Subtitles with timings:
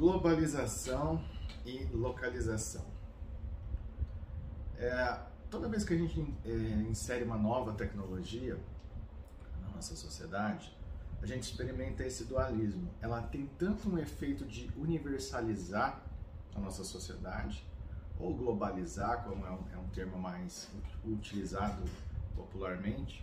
[0.00, 1.22] globalização
[1.66, 2.86] e localização.
[4.78, 6.50] É, toda vez que a gente é,
[6.88, 8.58] insere uma nova tecnologia
[9.60, 10.74] na nossa sociedade,
[11.20, 12.88] a gente experimenta esse dualismo.
[13.02, 16.00] Ela tem tanto um efeito de universalizar
[16.54, 17.62] a nossa sociedade,
[18.18, 20.70] ou globalizar, como é um, é um termo mais
[21.04, 21.82] utilizado
[22.34, 23.22] popularmente,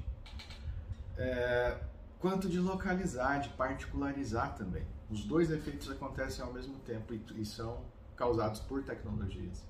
[1.17, 1.75] é,
[2.19, 4.85] quanto de localizar, de particularizar também.
[5.09, 7.81] Os dois efeitos acontecem ao mesmo tempo e, são
[8.15, 9.63] causados por tecnologias.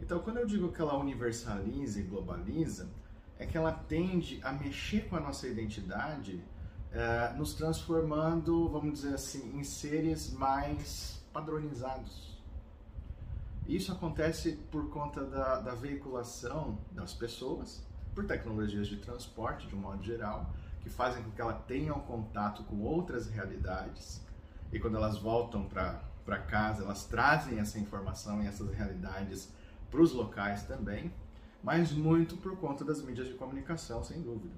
[0.00, 2.88] Então, quando eu digo que ela universaliza e globaliza,
[3.38, 6.42] é que ela tende a mexer com a nossa identidade,
[6.90, 12.32] é, nos transformando, vamos dizer assim, em seres mais padronizados.
[13.66, 17.82] Isso acontece por conta da, da veiculação das pessoas,
[18.14, 22.00] por tecnologias de transporte, de um modo geral, que fazem com que ela tenha um
[22.00, 24.22] contato com outras realidades
[24.72, 29.52] e quando elas voltam para casa, elas trazem essa informação e essas realidades
[29.90, 31.12] para os locais também,
[31.62, 34.54] mas muito por conta das mídias de comunicação, sem dúvida,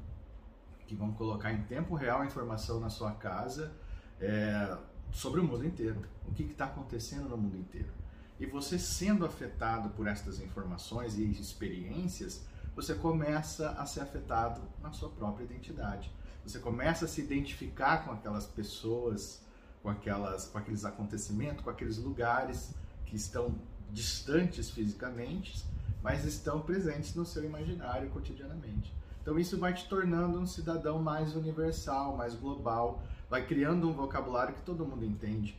[0.86, 3.72] que vão colocar em tempo real a informação na sua casa
[4.20, 4.78] é,
[5.10, 7.92] sobre o mundo inteiro, o que está acontecendo no mundo inteiro.
[8.38, 14.92] E você sendo afetado por estas informações e experiências, você começa a ser afetado na
[14.92, 16.10] sua própria identidade.
[16.44, 19.40] Você começa a se identificar com aquelas pessoas,
[19.82, 22.74] com, aquelas, com aqueles acontecimentos, com aqueles lugares
[23.06, 23.54] que estão
[23.90, 25.64] distantes fisicamente,
[26.02, 28.92] mas estão presentes no seu imaginário cotidianamente.
[29.22, 34.54] Então isso vai te tornando um cidadão mais universal, mais global, vai criando um vocabulário
[34.54, 35.58] que todo mundo entende.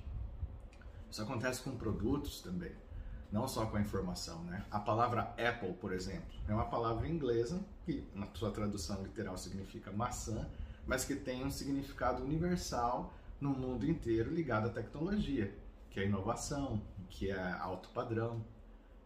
[1.09, 2.73] Isso acontece com produtos também
[3.31, 4.65] não só com a informação, né?
[4.71, 9.91] A palavra Apple, por exemplo, é uma palavra inglesa que na sua tradução literal significa
[9.91, 10.47] maçã,
[10.85, 15.53] mas que tem um significado universal no mundo inteiro ligado à tecnologia,
[15.89, 18.43] que é inovação, que é alto padrão,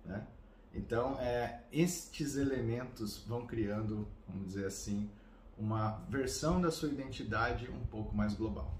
[0.05, 0.25] né?
[0.73, 5.09] Então, é, estes elementos vão criando, vamos dizer assim,
[5.57, 8.73] uma versão da sua identidade um pouco mais global.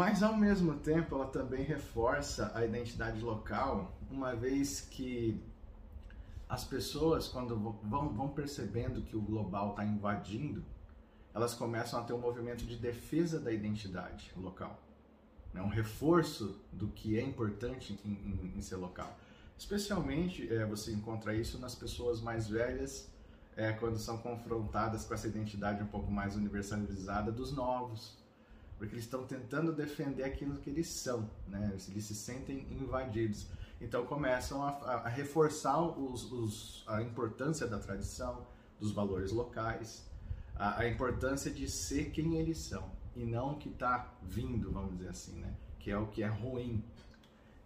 [0.00, 5.38] Mas ao mesmo tempo ela também reforça a identidade local, uma vez que
[6.48, 10.64] as pessoas, quando vão, vão percebendo que o global está invadindo,
[11.34, 14.82] elas começam a ter um movimento de defesa da identidade local.
[15.52, 15.60] Né?
[15.60, 19.14] Um reforço do que é importante em, em, em ser local.
[19.58, 23.12] Especialmente é, você encontra isso nas pessoas mais velhas,
[23.54, 28.18] é, quando são confrontadas com essa identidade um pouco mais universalizada dos novos
[28.80, 31.70] porque eles estão tentando defender aquilo que eles são, né?
[31.86, 33.46] Eles se sentem invadidos.
[33.78, 38.46] Então começam a, a reforçar os, os, a importância da tradição,
[38.80, 40.02] dos valores locais,
[40.56, 44.96] a, a, importância de ser quem eles são e não o que está vindo, vamos
[44.96, 45.54] dizer assim, né?
[45.78, 46.82] Que é o que é ruim.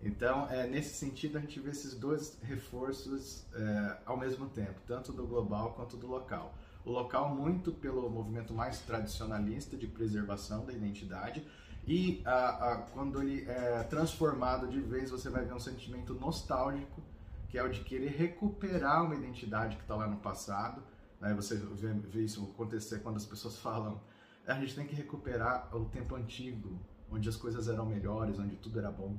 [0.03, 5.13] Então, é, nesse sentido, a gente vê esses dois reforços é, ao mesmo tempo, tanto
[5.13, 6.53] do global quanto do local
[6.85, 11.47] o local muito pelo movimento mais tradicionalista de preservação da identidade.
[11.87, 17.03] E a, a, quando ele é transformado de vez você vai ver um sentimento nostálgico
[17.49, 20.83] que é o de querer recuperar uma identidade que está lá no passado
[21.21, 21.35] né?
[21.35, 24.01] você vê, vê, isso acontecer quando as pessoas falam
[24.47, 26.81] a gente tem que recuperar o tempo antigo
[27.11, 29.17] onde as coisas eram melhores onde tudo era bom.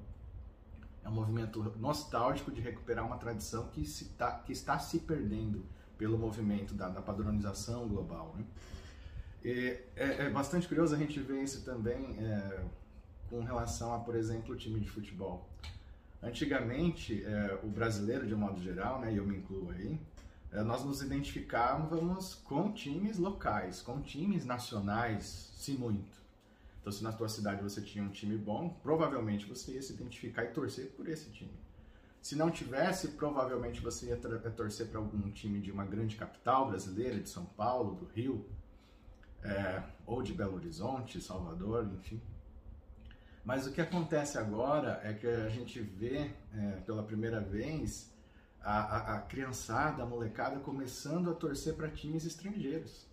[1.03, 5.63] É um movimento nostálgico de recuperar uma tradição que, se tá, que está se perdendo
[5.97, 8.35] pelo movimento da, da padronização global.
[8.38, 8.45] Né?
[9.44, 12.63] E é, é, bastante curioso a gente ver isso também é,
[13.29, 15.47] com relação a, por exemplo, o time de futebol.
[16.22, 20.00] Antigamente, é, o brasileiro, de um modo geral, né, e eu me incluo aí,
[20.51, 26.16] é, nós nos identificávamos com times locais, com times nacionais, se muito.
[26.81, 30.45] Então, se na tua cidade você tinha um time bom, provavelmente você ia se identificar
[30.45, 31.64] e torcer por esse time.
[32.25, 37.19] Se não tivesse, provavelmente você ia torcer para algum time de uma grande capital brasileira,
[37.19, 38.44] de São Paulo, do Rio,
[39.44, 42.19] é, ou de Belo Horizonte, Salvador, enfim.
[43.44, 48.12] Mas o que acontece agora é que a gente vê é, pela primeira vez
[48.60, 53.06] a, a, a, criançada, a molecada começando a torcer para times estrangeiros.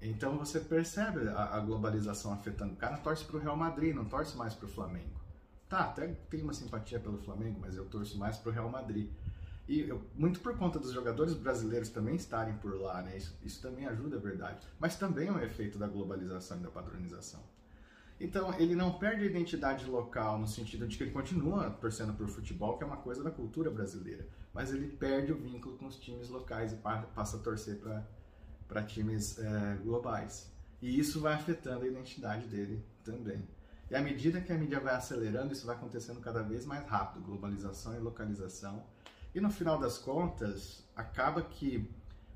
[0.00, 2.72] Então você percebe a, a globalização afetando.
[2.72, 5.19] O cara torce para o Real Madrid, não torce mais para o Flamengo.
[5.70, 9.08] Tá, até tenho uma simpatia pelo Flamengo, mas eu torço mais pro Real Madrid.
[9.68, 13.16] E eu, muito por conta dos jogadores brasileiros também estarem por lá, né?
[13.16, 14.66] Isso, isso também ajuda, é verdade.
[14.80, 17.40] Mas também é um efeito da globalização e da padronização.
[18.18, 22.28] Então, ele não perde a identidade local no sentido de que ele continua torcendo por
[22.28, 26.00] futebol, que é uma coisa da cultura brasileira, mas ele perde o vínculo com os
[26.00, 26.76] times locais e
[27.14, 27.80] passa a torcer
[28.66, 30.50] para times é, globais.
[30.82, 33.46] E isso vai afetando a identidade dele também.
[33.90, 37.24] E à medida que a mídia vai acelerando, isso vai acontecendo cada vez mais rápido,
[37.24, 38.84] globalização e localização.
[39.34, 41.90] E no final das contas, acaba que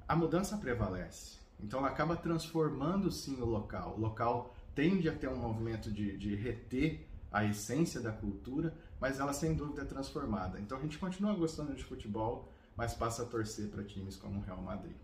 [0.08, 1.38] a mudança prevalece.
[1.60, 3.94] Então ela acaba transformando sim o local.
[3.96, 9.20] O local tende a ter um movimento de, de reter a essência da cultura, mas
[9.20, 10.60] ela sem dúvida é transformada.
[10.60, 14.42] Então a gente continua gostando de futebol, mas passa a torcer para times como o
[14.42, 14.96] Real Madrid.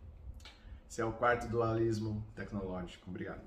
[0.89, 3.09] Esse é o quarto dualismo tecnológico.
[3.09, 3.43] Obrigado.